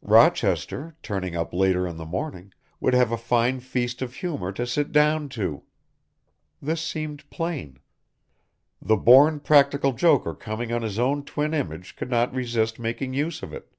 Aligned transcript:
Rochester, 0.00 0.96
turning 1.02 1.36
up 1.36 1.52
later 1.52 1.86
in 1.86 1.98
the 1.98 2.06
morning, 2.06 2.54
would 2.80 2.94
have 2.94 3.12
a 3.12 3.18
fine 3.18 3.60
feast 3.60 4.00
of 4.00 4.14
humour 4.14 4.50
to 4.50 4.66
sit 4.66 4.90
down 4.90 5.28
to. 5.36 5.64
This 6.62 6.80
seemed 6.80 7.28
plain. 7.28 7.78
The 8.80 8.96
born 8.96 9.38
practical 9.40 9.92
joker 9.92 10.32
coming 10.34 10.72
on 10.72 10.80
his 10.80 10.98
own 10.98 11.26
twin 11.26 11.52
image 11.52 11.94
could 11.94 12.08
not 12.08 12.32
resist 12.32 12.78
making 12.78 13.12
use 13.12 13.42
of 13.42 13.52
it. 13.52 13.70